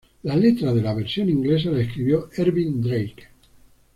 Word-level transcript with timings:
La 0.23 0.35
letra 0.35 0.73
de 0.73 0.81
la 0.81 0.95
versión 0.95 1.29
inglesa 1.29 1.69
la 1.69 1.81
escribió 1.83 2.27
Ervin 2.35 2.81
Drake. 2.81 3.27